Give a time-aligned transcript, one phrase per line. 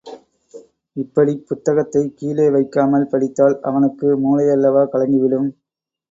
[0.95, 5.49] இப்படிப் புத்தகத்தைக் கீழே வைக்காமல் படித்தால் அவனுக்கு மூளையல்லவா கலங்கி விடும்.